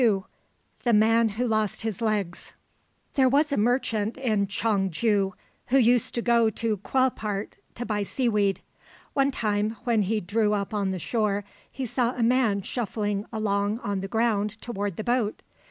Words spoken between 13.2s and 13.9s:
along